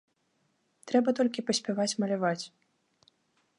[0.91, 2.41] Трэба толькі паспяваць маляваць.